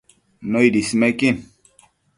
[0.51, 1.37] Nëid ismequin